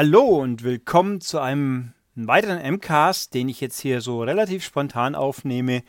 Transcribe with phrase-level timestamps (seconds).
[0.00, 5.82] Hallo und willkommen zu einem weiteren MCAST, den ich jetzt hier so relativ spontan aufnehme,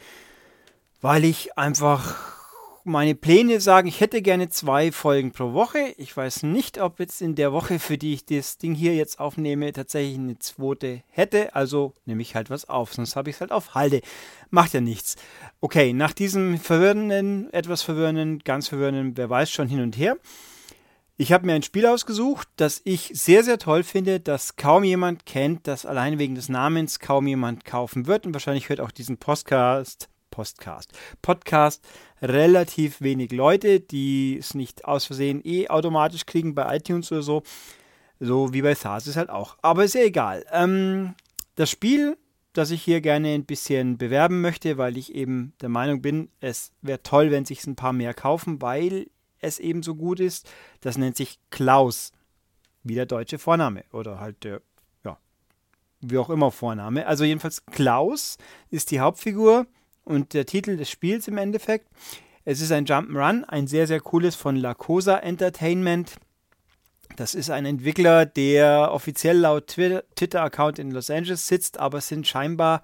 [1.00, 2.16] weil ich einfach
[2.84, 5.94] meine Pläne sagen, ich hätte gerne zwei Folgen pro Woche.
[5.98, 9.20] Ich weiß nicht, ob jetzt in der Woche, für die ich das Ding hier jetzt
[9.20, 11.54] aufnehme, tatsächlich eine zweite hätte.
[11.54, 14.02] Also nehme ich halt was auf, sonst habe ich es halt auf Halde.
[14.50, 15.18] Macht ja nichts.
[15.62, 20.18] Okay, nach diesem verwirrenden, etwas verwirrenden, ganz verwirrenden, wer weiß schon hin und her,
[21.22, 25.26] ich habe mir ein Spiel ausgesucht, das ich sehr, sehr toll finde, das kaum jemand
[25.26, 29.18] kennt, das allein wegen des Namens kaum jemand kaufen wird und wahrscheinlich hört auch diesen
[29.18, 31.86] Podcast, Podcast, Podcast
[32.22, 37.44] relativ wenig Leute, die es nicht aus Versehen eh automatisch kriegen bei iTunes oder so.
[38.22, 39.58] So wie bei SARS ist halt auch.
[39.62, 40.46] Aber ist ja egal.
[40.54, 41.16] Ähm,
[41.56, 42.18] das Spiel,
[42.54, 46.72] das ich hier gerne ein bisschen bewerben möchte, weil ich eben der Meinung bin, es
[46.82, 49.08] wäre toll, wenn sich ein paar mehr kaufen, weil
[49.40, 50.50] es eben so gut ist.
[50.82, 52.12] Das nennt sich Klaus,
[52.84, 54.62] wie der deutsche Vorname oder halt der,
[55.04, 55.18] ja,
[56.02, 57.06] wie auch immer Vorname.
[57.08, 58.38] Also jedenfalls Klaus
[58.70, 59.68] ist die Hauptfigur
[60.04, 61.88] und der Titel des Spiels im Endeffekt.
[62.46, 66.16] Es ist ein Jump'n'Run, ein sehr, sehr cooles von La Cosa Entertainment.
[67.16, 72.28] Das ist ein Entwickler, der offiziell laut Twitter-Account in Los Angeles sitzt, aber es sind
[72.28, 72.82] scheinbar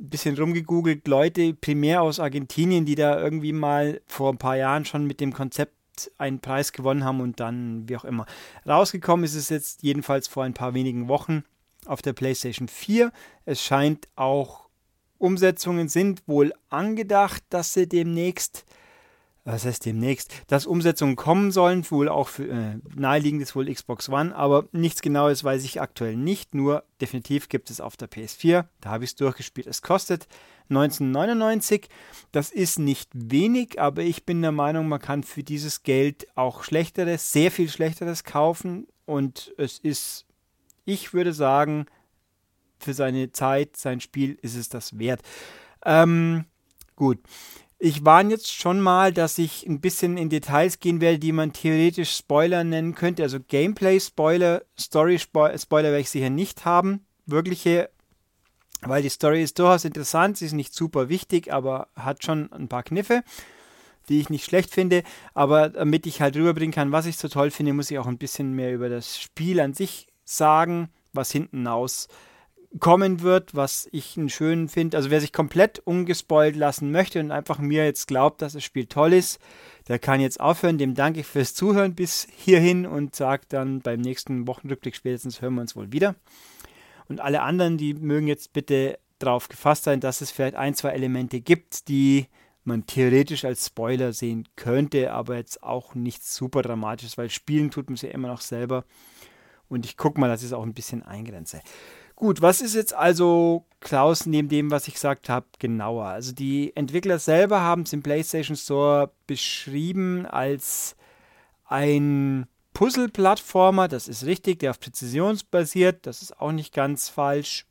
[0.00, 4.84] ein bisschen rumgegoogelt, Leute primär aus Argentinien, die da irgendwie mal vor ein paar Jahren
[4.84, 5.74] schon mit dem Konzept
[6.18, 8.26] einen Preis gewonnen haben und dann, wie auch immer.
[8.66, 11.42] Rausgekommen ist es jetzt jedenfalls vor ein paar wenigen Wochen
[11.86, 13.12] auf der PlayStation 4.
[13.44, 14.68] Es scheint auch
[15.18, 18.64] Umsetzungen sind wohl angedacht, dass sie demnächst
[19.52, 24.08] was heißt demnächst, dass Umsetzungen kommen sollen, wohl auch für, äh, naheliegend ist wohl Xbox
[24.08, 28.66] One, aber nichts Genaues weiß ich aktuell nicht, nur definitiv gibt es auf der PS4,
[28.80, 30.28] da habe ich es durchgespielt, es kostet
[30.68, 31.88] 1999,
[32.30, 36.62] das ist nicht wenig, aber ich bin der Meinung, man kann für dieses Geld auch
[36.62, 40.26] schlechteres, sehr viel schlechteres kaufen und es ist,
[40.84, 41.86] ich würde sagen,
[42.78, 45.22] für seine Zeit, sein Spiel ist es das wert.
[45.84, 46.44] Ähm,
[46.96, 47.18] gut.
[47.80, 51.52] Ich warne jetzt schon mal, dass ich ein bisschen in Details gehen werde, die man
[51.52, 53.22] theoretisch Spoiler nennen könnte.
[53.22, 57.06] Also Gameplay-Spoiler, Story-Spoiler werde ich sicher nicht haben.
[57.26, 57.88] Wirkliche,
[58.80, 62.66] weil die Story ist durchaus interessant, sie ist nicht super wichtig, aber hat schon ein
[62.66, 63.22] paar Kniffe,
[64.08, 65.04] die ich nicht schlecht finde.
[65.34, 68.18] Aber damit ich halt rüberbringen kann, was ich so toll finde, muss ich auch ein
[68.18, 72.08] bisschen mehr über das Spiel an sich sagen, was hinten aus
[72.80, 74.96] kommen wird, was ich einen schönen finde.
[74.96, 78.86] Also wer sich komplett ungespoilt lassen möchte und einfach mir jetzt glaubt, dass das Spiel
[78.86, 79.40] toll ist,
[79.88, 80.78] der kann jetzt aufhören.
[80.78, 85.54] Dem danke ich fürs Zuhören bis hierhin und sagt dann beim nächsten Wochenrückblick spätestens hören
[85.54, 86.14] wir uns wohl wieder.
[87.08, 90.90] Und alle anderen, die mögen jetzt bitte darauf gefasst sein, dass es vielleicht ein, zwei
[90.90, 92.26] Elemente gibt, die
[92.64, 97.88] man theoretisch als Spoiler sehen könnte, aber jetzt auch nichts super dramatisches, weil spielen tut
[97.88, 98.84] man es ja immer noch selber.
[99.68, 101.60] Und ich gucke mal, dass ich es auch ein bisschen eingrenze.
[102.18, 106.06] Gut, was ist jetzt also Klaus neben dem, was ich gesagt habe, genauer?
[106.06, 110.96] Also die Entwickler selber haben es im PlayStation Store beschrieben als
[111.64, 117.66] ein Puzzle-Plattformer, das ist richtig, der auf Präzision basiert, das ist auch nicht ganz falsch.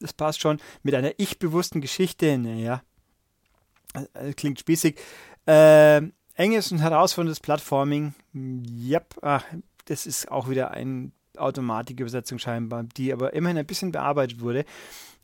[0.00, 0.58] Das passt schon.
[0.82, 2.82] Mit einer ich-bewussten Geschichte, naja,
[4.14, 4.98] äh, klingt spießig.
[5.46, 6.02] Äh,
[6.34, 9.44] enges und herausforderndes Plattforming, yep, ach,
[9.84, 14.64] das ist auch wieder ein Automatikübersetzung scheinbar, die aber immerhin ein bisschen bearbeitet wurde.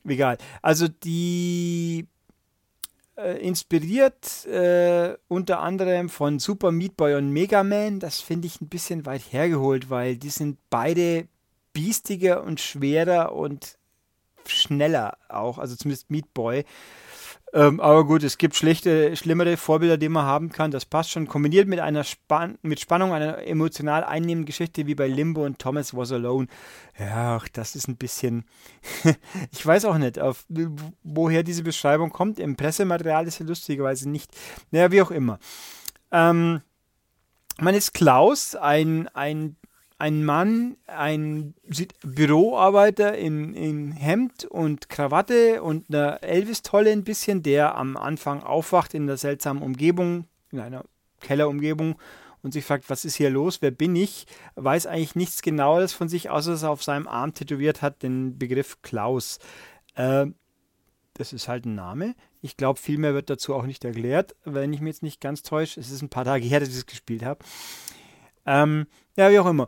[0.05, 0.39] Egal.
[0.63, 2.07] Also die
[3.17, 8.01] äh, inspiriert äh, unter anderem von Super Meat Boy und Mega Man.
[8.01, 11.27] Das finde ich ein bisschen weit hergeholt, weil die sind beide
[11.73, 13.79] biestiger und schwerer und
[14.47, 15.59] schneller auch.
[15.59, 16.65] Also zumindest Meat Boy.
[17.53, 20.71] Ähm, aber gut, es gibt schlechte, schlimmere Vorbilder, die man haben kann.
[20.71, 21.29] Das passt schon.
[21.29, 25.97] Kombiniert mit einer Span mit Spannung, einer emotional einnehmenden Geschichte wie bei Limbo und Thomas
[25.97, 26.49] Was Alone.
[26.99, 28.45] Ja, das ist ein bisschen.
[29.53, 30.45] ich weiß auch nicht, auf,
[31.05, 32.41] woher diese Beschreibung kommt.
[32.41, 34.31] Im Pressematerial ist ja lustigerweise nicht.
[34.73, 35.39] Naja, wie auch immer.
[36.11, 36.61] Ähm,
[37.59, 39.57] man ist Klaus, ein, ein
[39.99, 41.55] ein Mann, ein
[42.03, 48.93] Büroarbeiter in, in Hemd und Krawatte und einer Elvis-Tolle ein bisschen, der am Anfang aufwacht
[48.93, 50.85] in der seltsamen Umgebung, in einer
[51.21, 51.97] Kellerumgebung
[52.43, 56.09] und sich fragt, was ist hier los, wer bin ich, weiß eigentlich nichts Genaues von
[56.09, 59.39] sich, außer dass er auf seinem Arm tätowiert hat den Begriff Klaus.
[59.95, 60.27] Äh,
[61.15, 62.15] das ist halt ein Name.
[62.43, 65.43] Ich glaube, viel mehr wird dazu auch nicht erklärt, wenn ich mich jetzt nicht ganz
[65.43, 65.81] täusche.
[65.81, 67.43] Es ist ein paar Tage her, dass ich es gespielt habe.
[68.47, 69.67] Ähm, ja, wie auch immer.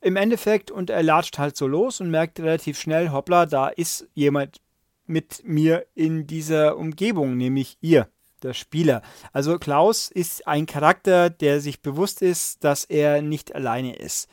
[0.00, 4.06] Im Endeffekt, und er latscht halt so los und merkt relativ schnell, hoppla, da ist
[4.14, 4.60] jemand
[5.06, 8.08] mit mir in dieser Umgebung, nämlich ihr,
[8.42, 9.02] der Spieler.
[9.32, 14.28] Also Klaus ist ein Charakter, der sich bewusst ist, dass er nicht alleine ist.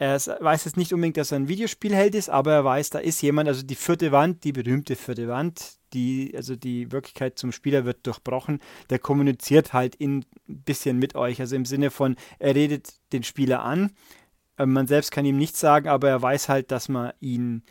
[0.00, 3.20] Er weiß jetzt nicht unbedingt, dass er ein Videospielheld ist, aber er weiß, da ist
[3.20, 7.84] jemand, also die vierte Wand, die berühmte vierte Wand, die, also die Wirklichkeit zum Spieler
[7.84, 8.60] wird durchbrochen.
[8.88, 13.62] Der kommuniziert halt ein bisschen mit euch, also im Sinne von, er redet den Spieler
[13.62, 13.92] an.
[14.56, 17.62] Äh, man selbst kann ihm nichts sagen, aber er weiß halt, dass man ihn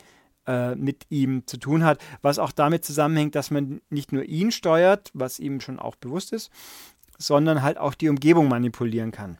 [0.46, 4.52] äh, mit ihm zu tun hat, was auch damit zusammenhängt, dass man nicht nur ihn
[4.52, 6.52] steuert, was ihm schon auch bewusst ist,
[7.18, 9.40] sondern halt auch die Umgebung manipulieren kann.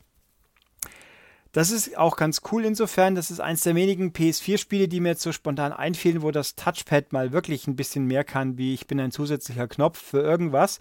[1.52, 3.16] Das ist auch ganz cool insofern.
[3.16, 7.12] Das ist eins der wenigen PS4-Spiele, die mir jetzt so spontan einfielen, wo das Touchpad
[7.12, 10.80] mal wirklich ein bisschen mehr kann, wie ich bin ein zusätzlicher Knopf für irgendwas.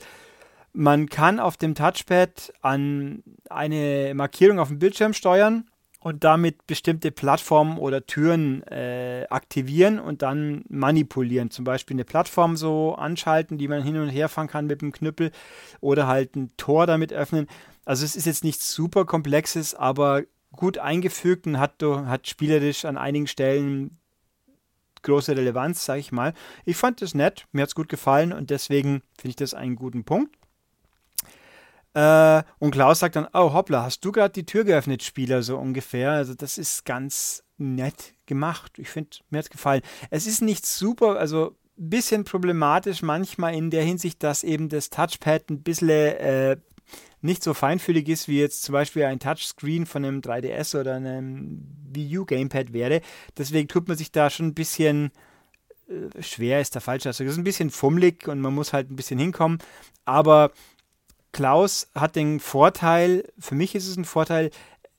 [0.75, 5.65] Man kann auf dem Touchpad an eine Markierung auf dem Bildschirm steuern
[6.01, 11.51] und damit bestimmte Plattformen oder Türen äh, aktivieren und dann manipulieren.
[11.51, 14.93] Zum Beispiel eine Plattform so anschalten, die man hin und her fahren kann mit dem
[14.93, 15.33] Knüppel
[15.81, 17.49] oder halt ein Tor damit öffnen.
[17.85, 20.23] Also es ist jetzt nichts super komplexes, aber
[20.53, 23.99] gut eingefügt und hat, hat spielerisch an einigen Stellen
[25.03, 26.35] große Relevanz, sage ich mal.
[26.65, 29.77] Ich fand das nett, mir hat es gut gefallen und deswegen finde ich das einen
[29.77, 30.37] guten Punkt.
[31.95, 35.57] Äh, und Klaus sagt dann, oh hoppla, hast du gerade die Tür geöffnet, Spieler, so
[35.59, 36.13] ungefähr.
[36.13, 38.79] Also das ist ganz nett gemacht.
[38.79, 39.83] Ich finde, mir hat es gefallen.
[40.11, 44.91] Es ist nicht super, also ein bisschen problematisch manchmal in der Hinsicht, dass eben das
[44.91, 46.57] Touchpad ein bisschen äh,
[47.21, 51.63] nicht so feinfühlig ist, wie jetzt zum Beispiel ein Touchscreen von einem 3DS oder einem
[51.91, 53.01] Wii U Gamepad wäre.
[53.37, 55.11] Deswegen tut man sich da schon ein bisschen
[55.89, 57.27] äh, schwer, ist der falsche Ausdruck.
[57.27, 59.59] Es ist ein bisschen fummelig und man muss halt ein bisschen hinkommen.
[60.05, 60.53] Aber
[61.33, 64.51] Klaus hat den Vorteil, für mich ist es ein Vorteil,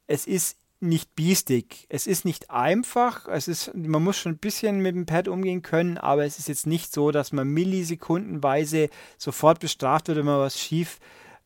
[0.07, 1.85] es ist nicht biestig.
[1.89, 3.27] Es ist nicht einfach.
[3.27, 6.47] Es ist, man muss schon ein bisschen mit dem Pad umgehen können, aber es ist
[6.47, 10.99] jetzt nicht so, dass man millisekundenweise sofort bestraft wird, wenn man was schief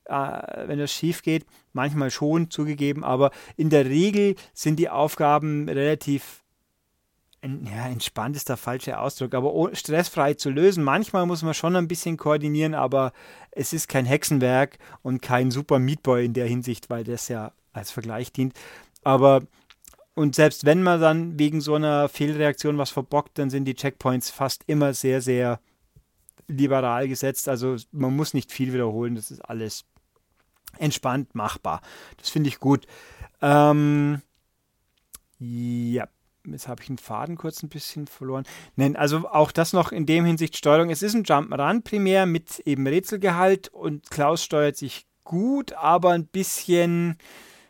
[0.06, 1.46] äh, wenn das schief geht.
[1.74, 6.44] Manchmal schon zugegeben, aber in der Regel sind die Aufgaben relativ
[7.44, 10.82] ja, entspannt ist der falsche Ausdruck, aber stressfrei zu lösen.
[10.82, 13.12] Manchmal muss man schon ein bisschen koordinieren, aber
[13.52, 17.92] es ist kein Hexenwerk und kein super Meatboy in der Hinsicht, weil das ja als
[17.92, 18.54] Vergleich dient.
[19.04, 19.42] Aber
[20.16, 24.30] und selbst wenn man dann wegen so einer Fehlreaktion was verbockt, dann sind die Checkpoints
[24.30, 25.60] fast immer sehr, sehr
[26.48, 27.50] liberal gesetzt.
[27.50, 29.86] Also man muss nicht viel wiederholen, das ist alles
[30.78, 31.82] entspannt machbar.
[32.18, 32.86] Das finde ich gut.
[33.42, 34.22] Ähm,
[35.40, 36.08] ja,
[36.46, 38.46] jetzt habe ich den Faden kurz ein bisschen verloren.
[38.76, 40.90] Nein, also auch das noch in dem Hinsicht Steuerung.
[40.90, 46.26] Es ist ein Jump'n'Run primär mit eben Rätselgehalt und Klaus steuert sich gut, aber ein
[46.26, 47.18] bisschen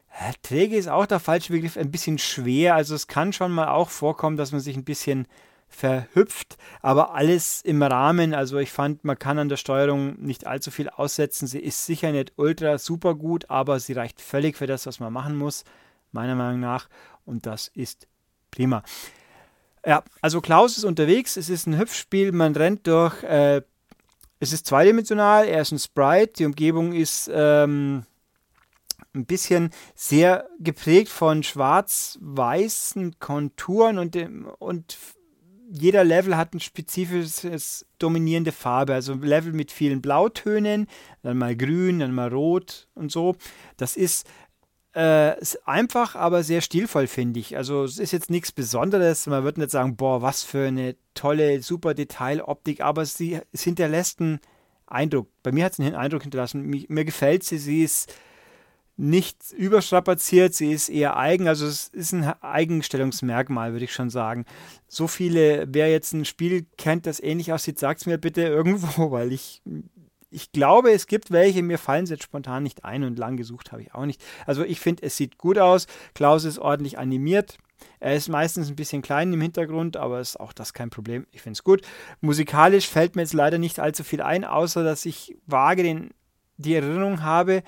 [0.09, 2.75] äh, träge ist auch der falsche Begriff, ein bisschen schwer.
[2.75, 5.27] Also es kann schon mal auch vorkommen, dass man sich ein bisschen
[5.73, 8.33] verhüpft, aber alles im Rahmen.
[8.33, 11.47] Also ich fand, man kann an der Steuerung nicht allzu viel aussetzen.
[11.47, 15.11] Sie ist sicher nicht ultra super gut, aber sie reicht völlig für das, was man
[15.11, 15.63] machen muss,
[16.11, 16.87] meiner Meinung nach.
[17.25, 18.07] Und das ist
[18.51, 18.83] prima.
[19.85, 21.35] Ja, also Klaus ist unterwegs.
[21.35, 22.31] Es ist ein Hüpfspiel.
[22.31, 23.21] Man rennt durch.
[23.23, 23.61] Äh,
[24.39, 25.47] es ist zweidimensional.
[25.47, 26.33] Er ist ein Sprite.
[26.33, 28.05] Die Umgebung ist ähm,
[29.13, 34.17] ein bisschen sehr geprägt von schwarz-weißen Konturen und,
[34.59, 34.97] und
[35.75, 38.93] jeder Level hat ein spezifisches dominierende Farbe.
[38.93, 40.87] Also Level mit vielen Blautönen,
[41.23, 43.35] dann mal grün, dann mal rot und so.
[43.77, 44.27] Das ist,
[44.95, 47.57] äh, ist einfach, aber sehr stilvoll, finde ich.
[47.57, 49.25] Also es ist jetzt nichts Besonderes.
[49.25, 54.21] Man würde nicht sagen, boah, was für eine tolle, super Detailoptik, aber sie, es hinterlässt
[54.21, 54.41] einen
[54.85, 55.27] Eindruck.
[55.41, 56.61] Bei mir hat es einen Eindruck hinterlassen.
[56.61, 57.57] Mir, mir gefällt sie.
[57.57, 58.13] Sie ist
[58.95, 64.45] nicht überstrapaziert, sie ist eher eigen, also es ist ein Eigenstellungsmerkmal, würde ich schon sagen.
[64.87, 69.11] So viele, wer jetzt ein Spiel kennt, das ähnlich aussieht, sagt es mir bitte irgendwo,
[69.11, 69.63] weil ich,
[70.29, 73.71] ich glaube, es gibt welche, mir fallen sie jetzt spontan nicht ein und lang gesucht
[73.71, 74.23] habe ich auch nicht.
[74.45, 77.57] Also ich finde, es sieht gut aus, Klaus ist ordentlich animiert,
[77.99, 81.25] er ist meistens ein bisschen klein im Hintergrund, aber ist auch das kein Problem.
[81.31, 81.81] Ich finde es gut.
[82.21, 86.11] Musikalisch fällt mir jetzt leider nicht allzu viel ein, außer dass ich vage den,
[86.57, 87.63] die Erinnerung habe,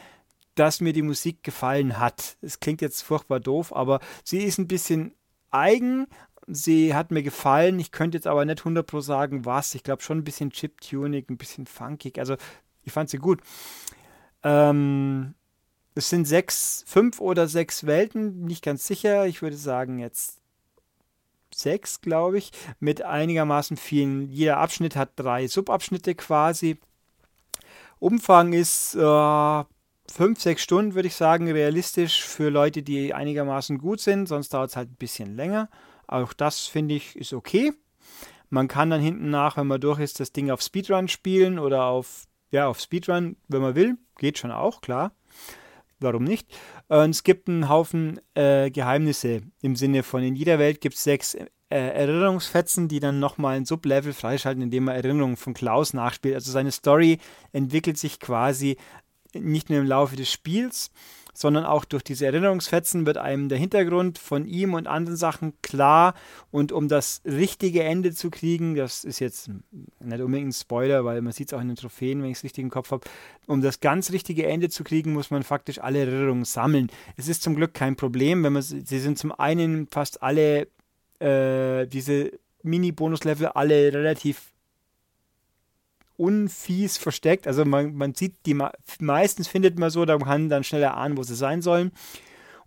[0.55, 2.37] dass mir die Musik gefallen hat.
[2.41, 5.13] Es klingt jetzt furchtbar doof, aber sie ist ein bisschen
[5.51, 6.07] eigen.
[6.47, 7.79] Sie hat mir gefallen.
[7.79, 9.75] Ich könnte jetzt aber nicht 100% sagen, was.
[9.75, 12.19] Ich glaube schon ein bisschen Chip-Tuning, ein bisschen funkig.
[12.19, 12.35] Also
[12.83, 13.41] ich fand sie gut.
[14.43, 15.33] Ähm,
[15.95, 19.25] es sind sechs, fünf oder sechs Welten, nicht ganz sicher.
[19.25, 20.39] Ich würde sagen jetzt
[21.53, 24.29] sechs, glaube ich, mit einigermaßen vielen.
[24.29, 26.77] Jeder Abschnitt hat drei Subabschnitte quasi.
[27.99, 29.63] Umfang ist äh,
[30.11, 34.27] fünf, sechs Stunden, würde ich sagen, realistisch für Leute, die einigermaßen gut sind.
[34.27, 35.69] Sonst dauert es halt ein bisschen länger.
[36.07, 37.73] Auch das finde ich ist okay.
[38.49, 41.85] Man kann dann hinten nach, wenn man durch ist, das Ding auf Speedrun spielen oder
[41.85, 43.97] auf, ja, auf Speedrun, wenn man will.
[44.17, 45.11] Geht schon auch, klar.
[45.99, 46.47] warum nicht?
[46.87, 51.03] Und es gibt einen Haufen äh, Geheimnisse im Sinne von, in jeder Welt gibt es
[51.03, 56.35] sechs äh, Erinnerungsfetzen, die dann nochmal ein Sublevel freischalten, indem er Erinnerungen von Klaus nachspielt.
[56.35, 57.19] Also seine Story
[57.51, 58.77] entwickelt sich quasi
[59.39, 60.91] nicht nur im Laufe des Spiels,
[61.35, 66.13] sondern auch durch diese Erinnerungsfetzen wird einem der Hintergrund von ihm und anderen Sachen klar.
[66.49, 69.49] Und um das richtige Ende zu kriegen, das ist jetzt
[69.99, 72.43] nicht unbedingt ein Spoiler, weil man sieht es auch in den Trophäen, wenn ich es
[72.45, 73.05] richtig im Kopf habe,
[73.47, 76.89] um das ganz richtige Ende zu kriegen, muss man faktisch alle Erinnerungen sammeln.
[77.17, 80.69] Es ist zum Glück kein Problem, wenn man sie sind zum einen fast alle
[81.19, 82.31] äh, diese
[82.63, 84.53] Mini-Bonus-Level alle relativ
[86.17, 87.47] unfies versteckt.
[87.47, 88.57] Also man, man sieht die
[88.99, 91.91] meistens findet man so, da kann dann schneller ahnen, wo sie sein sollen.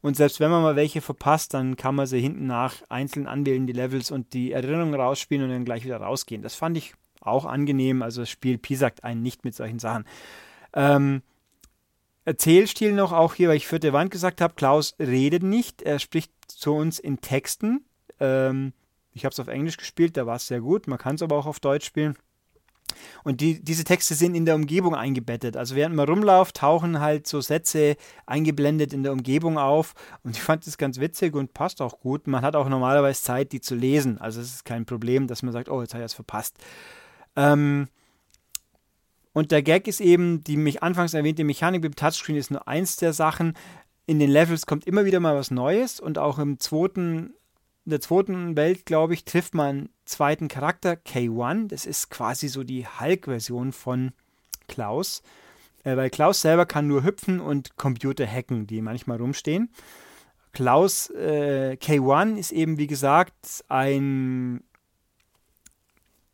[0.01, 3.67] Und selbst wenn man mal welche verpasst, dann kann man sie hinten nach einzeln anwählen,
[3.67, 6.43] die Levels und die Erinnerungen rausspielen und dann gleich wieder rausgehen.
[6.43, 8.03] Das fand ich auch angenehm.
[8.03, 10.05] Also das Spiel piesackt einen nicht mit solchen Sachen.
[10.73, 11.23] Ähm,
[12.29, 16.31] Erzählstil noch auch hier, weil ich vierte Wand gesagt habe, Klaus redet nicht, er spricht
[16.47, 17.87] zu uns in Texten.
[18.21, 18.75] Ähm,
[19.15, 20.89] ich habe es auf Englisch gespielt, da war es sehr gut.
[20.89, 22.19] Man kann es aber auch auf Deutsch spielen.
[23.25, 25.57] Und die, diese Texte sind in der Umgebung eingebettet.
[25.57, 29.95] Also während man rumläuft, tauchen halt so Sätze eingeblendet in der Umgebung auf.
[30.23, 32.27] Und ich fand das ganz witzig und passt auch gut.
[32.27, 34.19] Man hat auch normalerweise Zeit, die zu lesen.
[34.19, 36.57] Also es ist kein Problem, dass man sagt, oh, jetzt habe ich es verpasst.
[37.37, 37.89] Ähm,
[39.33, 42.67] und der Gag ist eben, die mich anfangs erwähnte Mechanik mit dem Touchscreen ist nur
[42.67, 43.55] eins der Sachen.
[44.07, 47.35] In den Levels kommt immer wieder mal was Neues und auch im zweiten
[47.89, 51.69] in der zweiten Welt, glaube ich, trifft man einen zweiten Charakter, K1.
[51.69, 54.13] Das ist quasi so die Hulk-Version von
[54.67, 55.23] Klaus.
[55.85, 59.71] Äh, weil Klaus selber kann nur hüpfen und Computer hacken, die manchmal rumstehen.
[60.53, 64.63] Klaus äh, K1 ist eben, wie gesagt, ein,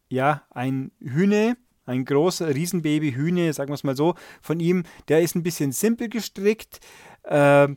[0.09, 4.85] ja, ein Hühne, ein großer Riesenbaby Hühne, sagen wir es mal so, von ihm.
[5.09, 6.81] Der ist ein bisschen simpel gestrickt
[7.25, 7.69] äh,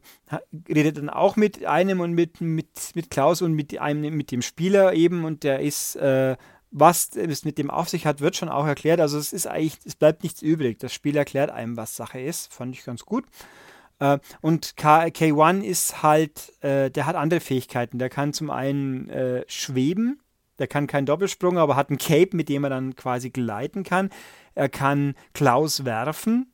[0.70, 4.42] redet dann auch mit einem und mit, mit, mit Klaus und mit einem, mit dem
[4.42, 6.36] Spieler eben und der ist, äh,
[6.72, 9.00] was es mit dem auf sich hat, wird schon auch erklärt.
[9.00, 10.80] Also es ist eigentlich, es bleibt nichts übrig.
[10.80, 12.54] Das Spiel erklärt einem, was Sache ist.
[12.54, 13.24] Fand ich ganz gut.
[14.00, 18.00] Äh, und K K1 ist halt, äh, der hat andere Fähigkeiten.
[18.00, 20.20] Der kann zum einen äh, schweben,
[20.60, 24.10] der kann keinen Doppelsprung, aber hat ein Cape, mit dem er dann quasi gleiten kann.
[24.56, 26.52] Er kann Klaus werfen,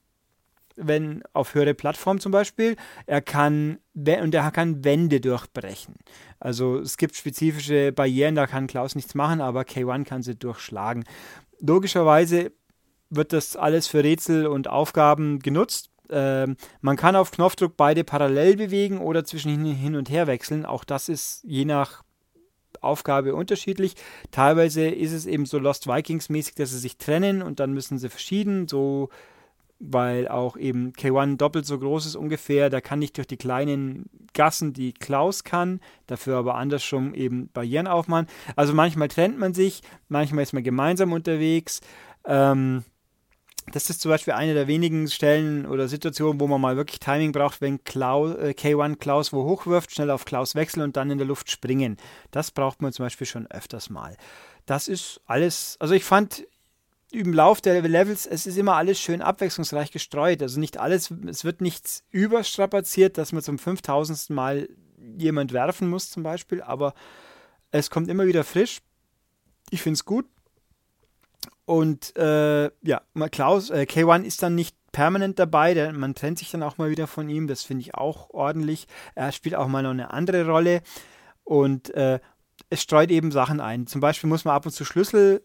[0.75, 2.75] wenn auf höhere Plattformen zum Beispiel.
[3.05, 5.95] Er kann und er kann Wände durchbrechen.
[6.39, 11.05] Also es gibt spezifische Barrieren, da kann Klaus nichts machen, aber K1 kann sie durchschlagen.
[11.60, 12.51] Logischerweise
[13.10, 15.91] wird das alles für Rätsel und Aufgaben genutzt.
[16.10, 20.65] Ähm, man kann auf Knopfdruck beide parallel bewegen oder zwischen hin und her wechseln.
[20.65, 22.03] Auch das ist je nach
[22.84, 23.96] Aufgabe unterschiedlich.
[24.32, 27.98] Teilweise ist es eben so Lost Vikings mäßig, dass sie sich trennen und dann müssen
[27.98, 28.68] sie verschieden.
[28.68, 29.10] So
[29.86, 32.70] weil auch eben K1 doppelt so groß ist ungefähr.
[32.70, 37.88] Da kann nicht durch die kleinen Gassen, die Klaus kann, dafür aber andersrum eben Barrieren
[37.88, 38.28] aufmachen.
[38.56, 41.82] Also manchmal trennt man sich, manchmal ist man gemeinsam unterwegs.
[42.25, 42.84] Ähm,
[43.72, 47.32] das ist zum Beispiel eine der wenigen Stellen oder Situationen, wo man mal wirklich Timing
[47.32, 51.17] braucht, wenn Klaus, äh, K1 Klaus wo hochwirft, schnell auf Klaus wechseln und dann in
[51.17, 51.98] der Luft springen.
[52.32, 54.17] Das braucht man zum Beispiel schon öfters mal.
[54.65, 56.46] Das ist alles, also ich fand
[57.12, 60.41] im Lauf der Levels, es ist immer alles schön abwechslungsreich gestreut.
[60.41, 64.32] Also nicht alles, es wird nichts überstrapaziert, dass man zum 5000.
[64.32, 64.67] Mal
[65.17, 66.93] jemand werfen muss zum Beispiel, aber
[67.72, 68.79] es kommt immer wieder frisch.
[69.70, 70.25] Ich finde es gut.
[71.65, 76.51] Und äh, ja, Klaus, äh, K1 ist dann nicht permanent dabei, der, man trennt sich
[76.51, 78.88] dann auch mal wieder von ihm, das finde ich auch ordentlich.
[79.15, 80.81] Er spielt auch mal noch eine andere Rolle
[81.43, 82.19] und äh,
[82.69, 83.88] es streut eben Sachen ein.
[83.88, 85.43] Zum Beispiel muss man ab und zu Schlüssel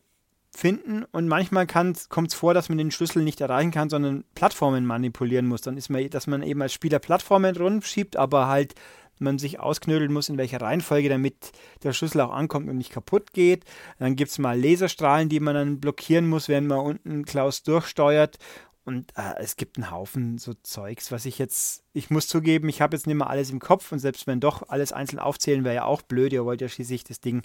[0.55, 4.87] finden und manchmal kommt es vor, dass man den Schlüssel nicht erreichen kann, sondern Plattformen
[4.87, 5.63] manipulieren muss.
[5.63, 8.75] Dann ist man, dass man eben als Spieler Plattformen rumschiebt, aber halt
[9.21, 13.33] man sich ausknödeln muss, in welcher Reihenfolge, damit der Schlüssel auch ankommt und nicht kaputt
[13.33, 13.65] geht.
[13.99, 18.39] Dann gibt es mal Laserstrahlen, die man dann blockieren muss, während man unten Klaus durchsteuert.
[18.85, 22.81] Und äh, es gibt einen Haufen so Zeugs, was ich jetzt, ich muss zugeben, ich
[22.81, 25.75] habe jetzt nicht mehr alles im Kopf und selbst wenn doch alles einzeln aufzählen, wäre
[25.75, 26.33] ja auch blöd.
[26.33, 27.43] Ihr wollt ja schließlich das Ding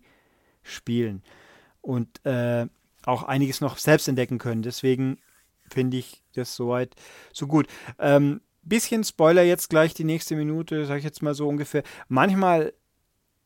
[0.61, 1.21] spielen.
[1.81, 2.67] Und äh,
[3.05, 4.61] auch einiges noch selbst entdecken können.
[4.61, 5.17] Deswegen
[5.69, 6.95] finde ich das soweit
[7.33, 7.67] so gut.
[7.99, 11.83] Ähm, bisschen Spoiler jetzt gleich die nächste Minute, sage ich jetzt mal so ungefähr.
[12.07, 12.73] Manchmal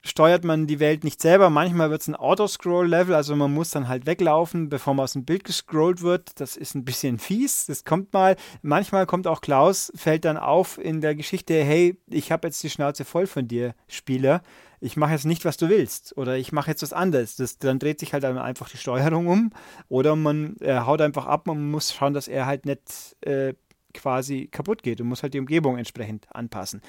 [0.04, 3.88] steuert man die Welt nicht selber, manchmal wird es ein Autoscroll-Level, also man muss dann
[3.88, 6.40] halt weglaufen, bevor man aus dem Bild gescrollt wird.
[6.40, 8.36] Das ist ein bisschen fies, das kommt mal.
[8.62, 12.70] Manchmal kommt auch Klaus, fällt dann auf in der Geschichte, hey, ich habe jetzt die
[12.70, 14.42] Schnauze voll von dir, Spieler
[14.80, 17.36] ich mache jetzt nicht, was du willst oder ich mache jetzt was anderes.
[17.36, 19.52] Das, dann dreht sich halt einfach die Steuerung um
[19.90, 23.54] oder man äh, haut einfach ab und muss schauen, dass er halt nicht äh,
[23.94, 25.00] quasi kaputt geht.
[25.00, 26.82] Du musst halt die Umgebung entsprechend anpassen.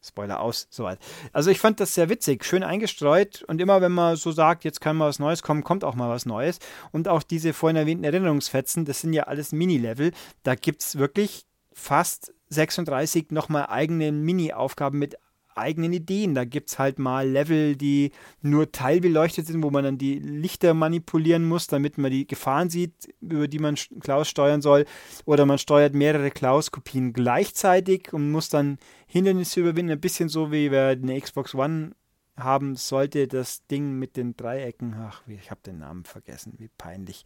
[0.00, 0.98] Spoiler aus, soweit.
[1.32, 4.80] Also ich fand das sehr witzig, schön eingestreut und immer wenn man so sagt, jetzt
[4.80, 6.60] kann mal was Neues kommen, kommt auch mal was Neues.
[6.92, 10.12] Und auch diese vorhin erwähnten Erinnerungsfetzen, das sind ja alles Mini-Level.
[10.44, 15.16] Da gibt es wirklich fast 36 nochmal eigene Mini-Aufgaben mit
[15.58, 16.34] eigenen Ideen.
[16.34, 18.12] Da gibt es halt mal Level, die
[18.42, 23.14] nur teilbeleuchtet sind, wo man dann die Lichter manipulieren muss, damit man die Gefahren sieht,
[23.20, 24.84] über die man Klaus steuern soll.
[25.24, 29.92] Oder man steuert mehrere Klaus-Kopien gleichzeitig und muss dann Hindernisse überwinden.
[29.92, 31.92] Ein bisschen so, wie wir eine Xbox One
[32.36, 34.94] haben sollte, das Ding mit den Dreiecken.
[34.94, 37.24] Ach, ich habe den Namen vergessen, wie peinlich.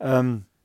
[0.00, 0.55] Ähm, äh,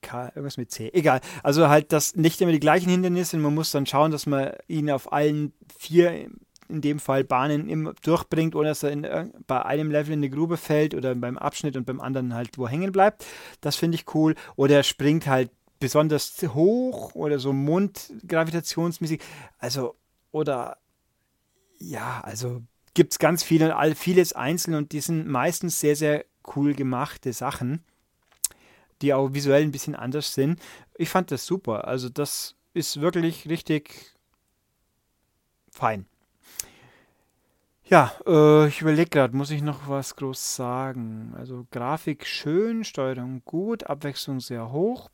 [0.00, 0.90] K, irgendwas mit C.
[0.92, 1.20] Egal.
[1.42, 3.36] Also halt, dass nicht immer die gleichen Hindernisse.
[3.38, 6.28] Man muss dann schauen, dass man ihn auf allen vier,
[6.68, 10.30] in dem Fall Bahnen, immer durchbringt, ohne dass er in, bei einem Level in eine
[10.30, 13.24] Grube fällt oder beim Abschnitt und beim anderen halt wo hängen bleibt.
[13.60, 14.34] Das finde ich cool.
[14.56, 15.50] Oder er springt halt
[15.80, 19.20] besonders hoch oder so mundgravitationsmäßig.
[19.58, 19.96] Also,
[20.30, 20.78] oder
[21.78, 22.62] ja, also
[22.94, 27.84] gibt es ganz viele, vieles einzeln und die sind meistens sehr, sehr cool gemachte Sachen
[29.02, 30.60] die auch visuell ein bisschen anders sind.
[30.96, 31.86] Ich fand das super.
[31.86, 34.14] Also das ist wirklich richtig
[35.70, 36.06] fein.
[37.84, 41.34] Ja, äh, ich überlege gerade, muss ich noch was groß sagen?
[41.36, 45.10] Also Grafik schön, Steuerung gut, Abwechslung sehr hoch.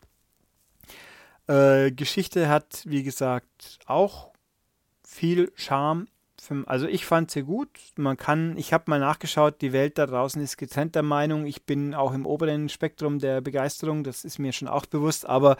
[1.49, 4.33] Äh, Geschichte hat, wie gesagt, auch
[5.03, 6.07] viel Charme
[6.67, 7.69] also ich fand sie gut.
[7.97, 11.47] Man kann, ich habe mal nachgeschaut, die Welt da draußen ist getrennter Meinung.
[11.47, 15.27] Ich bin auch im oberen Spektrum der Begeisterung, das ist mir schon auch bewusst.
[15.27, 15.57] Aber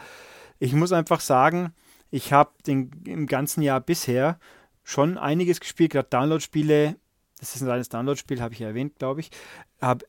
[0.57, 1.73] ich muss einfach sagen,
[2.11, 4.39] ich habe im ganzen Jahr bisher
[4.83, 6.95] schon einiges gespielt, gerade Download-Spiele.
[7.39, 9.29] Das ist ein reines Download-Spiel, habe ich ja erwähnt, glaube ich.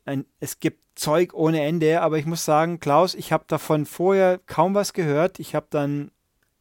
[0.04, 4.38] Ein, es gibt Zeug ohne Ende, aber ich muss sagen, Klaus, ich habe davon vorher
[4.46, 5.38] kaum was gehört.
[5.38, 6.10] Ich habe dann,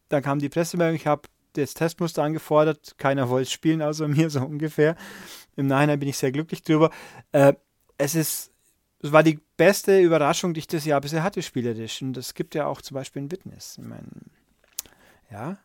[0.08, 1.22] dann kam die Pressemeldung, ich habe
[1.54, 2.94] das Testmuster angefordert.
[2.98, 4.96] Keiner wollte es spielen, außer mir, so ungefähr.
[5.56, 6.90] Im Nachhinein bin ich sehr glücklich drüber.
[7.32, 7.54] Äh,
[7.98, 8.52] es ist,
[9.02, 12.02] es war die beste Überraschung, die ich das Jahr bisher hatte, spielerisch.
[12.02, 13.78] Und es gibt ja auch zum Beispiel ein Witness.
[13.78, 14.08] Ich meine,
[15.30, 15.58] ja,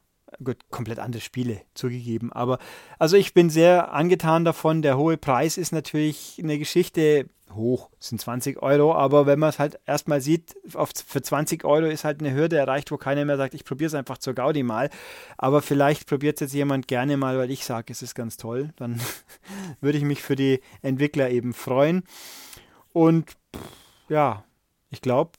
[0.44, 2.32] gut, komplett andere Spiele zugegeben.
[2.34, 2.60] Aber
[3.00, 4.82] also ich bin sehr angetan davon.
[4.82, 9.60] Der hohe Preis ist natürlich eine Geschichte hoch, sind 20 Euro, aber wenn man es
[9.60, 13.38] halt erstmal sieht, auf, für 20 Euro ist halt eine Hürde erreicht, wo keiner mehr
[13.38, 14.90] sagt, ich probiere es einfach zur Gaudi mal.
[15.38, 18.72] Aber vielleicht probiert es jetzt jemand gerne mal, weil ich sage, es ist ganz toll.
[18.78, 19.00] Dann
[19.82, 22.04] würde ich mich für die Entwickler eben freuen.
[22.94, 23.32] Und
[24.10, 24.44] ja,
[24.90, 25.32] ich glaube,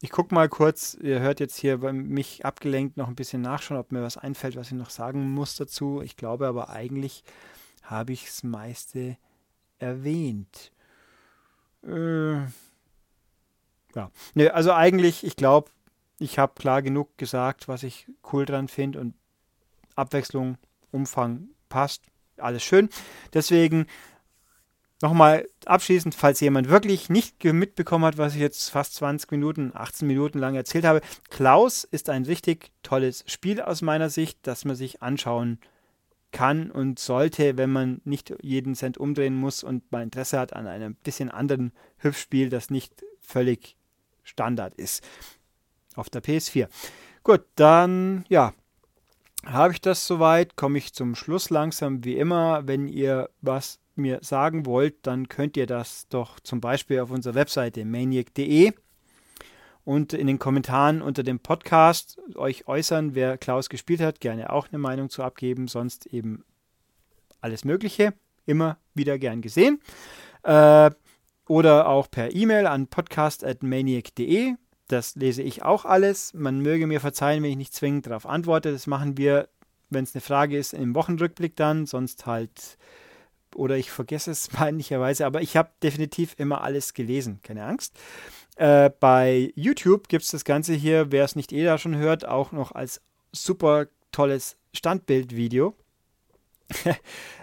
[0.00, 3.80] ich gucke mal kurz, ihr hört jetzt hier bei mich abgelenkt noch ein bisschen nachschauen,
[3.80, 6.02] ob mir was einfällt, was ich noch sagen muss dazu.
[6.02, 7.24] Ich glaube aber eigentlich
[7.82, 9.16] habe ich das meiste
[9.78, 10.72] erwähnt.
[11.86, 12.46] Äh,
[13.94, 15.70] ja, ne, also eigentlich, ich glaube,
[16.18, 19.14] ich habe klar genug gesagt, was ich cool dran finde und
[19.94, 20.58] Abwechslung,
[20.90, 22.02] Umfang passt,
[22.36, 22.88] alles schön.
[23.32, 23.86] Deswegen
[25.02, 30.08] Nochmal abschließend, falls jemand wirklich nicht mitbekommen hat, was ich jetzt fast 20 Minuten, 18
[30.08, 31.02] Minuten lang erzählt habe.
[31.28, 35.73] Klaus ist ein richtig tolles Spiel aus meiner Sicht, das man sich anschauen kann
[36.70, 40.94] und sollte, wenn man nicht jeden Cent umdrehen muss und mal Interesse hat an einem
[40.96, 43.76] bisschen anderen Hüpfspiel, das nicht völlig
[44.22, 45.04] Standard ist.
[45.94, 46.68] Auf der PS4.
[47.22, 48.52] Gut, dann ja,
[49.46, 52.66] habe ich das soweit, komme ich zum Schluss langsam wie immer.
[52.66, 57.34] Wenn ihr was mir sagen wollt, dann könnt ihr das doch zum Beispiel auf unserer
[57.34, 58.72] Webseite maniac.de
[59.84, 64.68] und in den Kommentaren unter dem Podcast euch äußern, wer Klaus gespielt hat, gerne auch
[64.68, 66.44] eine Meinung zu abgeben, sonst eben
[67.40, 68.14] alles Mögliche,
[68.46, 69.80] immer wieder gern gesehen.
[70.42, 70.90] Äh,
[71.46, 74.54] oder auch per E-Mail an podcast.maniac.de.
[74.88, 76.32] Das lese ich auch alles.
[76.32, 78.72] Man möge mir verzeihen, wenn ich nicht zwingend darauf antworte.
[78.72, 79.48] Das machen wir,
[79.90, 82.78] wenn es eine Frage ist, im Wochenrückblick dann, sonst halt
[83.54, 87.96] oder ich vergesse es peinlicherweise, aber ich habe definitiv immer alles gelesen, keine Angst.
[88.56, 92.26] Äh, bei YouTube gibt es das Ganze hier, wer es nicht eh da schon hört,
[92.26, 93.00] auch noch als
[93.32, 95.74] super tolles Standbildvideo.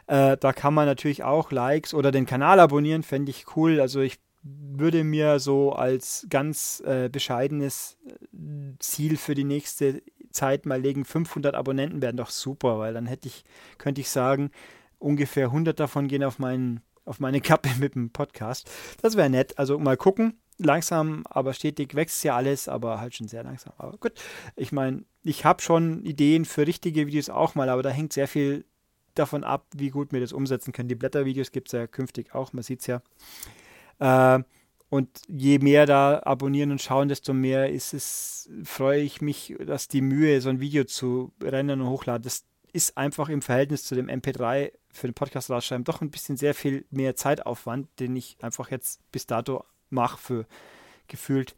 [0.08, 3.80] äh, da kann man natürlich auch Likes oder den Kanal abonnieren, fände ich cool.
[3.80, 10.66] Also ich würde mir so als ganz äh, bescheidenes äh, Ziel für die nächste Zeit
[10.66, 13.44] mal legen, 500 Abonnenten wären doch super, weil dann hätte ich,
[13.78, 14.52] könnte ich sagen,
[15.02, 18.70] ungefähr 100 davon gehen auf, meinen, auf meine Kappe mit dem Podcast.
[19.02, 19.58] Das wäre nett.
[19.58, 20.40] Also mal gucken.
[20.58, 23.74] Langsam, aber stetig wächst ja alles, aber halt schon sehr langsam.
[23.78, 24.14] Aber gut,
[24.56, 28.28] ich meine, ich habe schon Ideen für richtige Videos auch mal, aber da hängt sehr
[28.28, 28.66] viel
[29.16, 30.88] davon ab, wie gut wir das umsetzen können.
[30.90, 33.02] Die Blättervideos gibt es ja künftig auch, man sieht es ja.
[34.38, 34.44] Äh,
[34.90, 39.88] Und je mehr da abonnieren und schauen, desto mehr ist es, freue ich mich, dass
[39.88, 43.96] die Mühe, so ein Video zu rendern und hochladen, das ist einfach im Verhältnis zu
[43.96, 48.38] dem MP3 für den Podcast rausschreiben doch ein bisschen sehr viel mehr Zeitaufwand, den ich
[48.42, 50.46] einfach jetzt bis dato mache für
[51.08, 51.56] gefühlt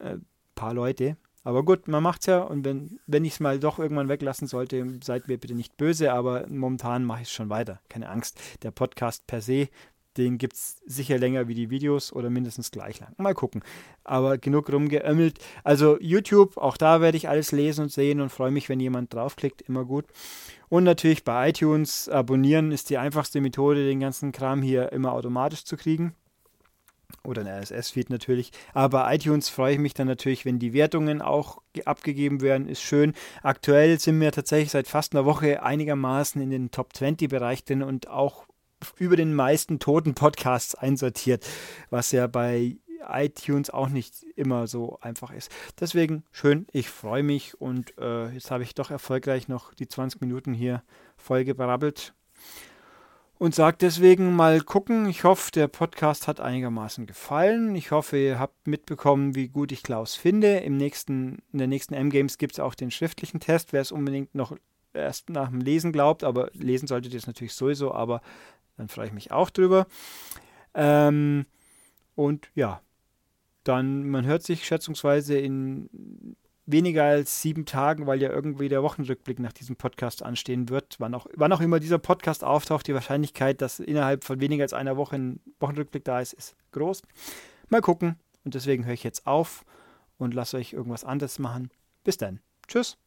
[0.00, 0.18] ein äh,
[0.54, 1.16] paar Leute.
[1.46, 4.48] Aber gut, man macht es ja und wenn, wenn ich es mal doch irgendwann weglassen
[4.48, 7.80] sollte, seid mir bitte nicht böse, aber momentan mache ich es schon weiter.
[7.90, 8.40] Keine Angst.
[8.62, 9.68] Der Podcast per se
[10.16, 13.14] den gibt es sicher länger wie die Videos oder mindestens gleich lang.
[13.18, 13.62] Mal gucken.
[14.04, 15.38] Aber genug rumgeömmelt.
[15.62, 19.12] Also YouTube, auch da werde ich alles lesen und sehen und freue mich, wenn jemand
[19.12, 19.62] draufklickt.
[19.62, 20.06] Immer gut.
[20.68, 25.64] Und natürlich bei iTunes abonnieren ist die einfachste Methode, den ganzen Kram hier immer automatisch
[25.64, 26.14] zu kriegen.
[27.22, 28.50] Oder ein RSS-Feed natürlich.
[28.72, 32.68] Aber bei iTunes freue ich mich dann natürlich, wenn die Wertungen auch abgegeben werden.
[32.68, 33.14] Ist schön.
[33.42, 38.08] Aktuell sind wir tatsächlich seit fast einer Woche einigermaßen in den Top 20-Bereich drin und
[38.08, 38.46] auch
[38.98, 41.46] über den meisten toten Podcasts einsortiert,
[41.90, 45.50] was ja bei iTunes auch nicht immer so einfach ist.
[45.80, 50.20] Deswegen schön, ich freue mich und äh, jetzt habe ich doch erfolgreich noch die 20
[50.20, 50.82] Minuten hier
[51.16, 52.14] voll gebrabbelt
[53.38, 55.08] und sage deswegen mal gucken.
[55.08, 57.74] Ich hoffe, der Podcast hat einigermaßen gefallen.
[57.74, 60.58] Ich hoffe, ihr habt mitbekommen, wie gut ich Klaus finde.
[60.58, 64.34] Im nächsten, in der nächsten M-Games gibt es auch den schriftlichen Test, wer es unbedingt
[64.34, 64.56] noch
[64.92, 68.20] erst nach dem Lesen glaubt, aber lesen solltet ihr es natürlich sowieso, aber
[68.76, 69.86] dann freue ich mich auch drüber.
[70.74, 71.46] Ähm,
[72.14, 72.80] und ja,
[73.64, 79.38] dann, man hört sich schätzungsweise in weniger als sieben Tagen, weil ja irgendwie der Wochenrückblick
[79.38, 80.96] nach diesem Podcast anstehen wird.
[80.98, 84.72] Wann auch, wann auch immer dieser Podcast auftaucht, die Wahrscheinlichkeit, dass innerhalb von weniger als
[84.72, 87.02] einer Woche ein Wochenrückblick da ist, ist groß.
[87.68, 88.16] Mal gucken.
[88.44, 89.64] Und deswegen höre ich jetzt auf
[90.18, 91.70] und lasse euch irgendwas anderes machen.
[92.02, 92.40] Bis dann.
[92.66, 93.03] Tschüss.